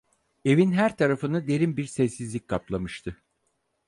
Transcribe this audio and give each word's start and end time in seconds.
Evin 0.45 0.71
her 0.71 0.97
tarafını 0.97 1.47
derin 1.47 1.77
bir 1.77 1.85
sessizlik 1.85 2.47
kaplamıştı. 2.47 3.17